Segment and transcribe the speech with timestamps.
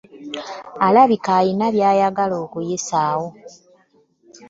[0.87, 3.27] Alabika alina by'ayagala okuyisaawo.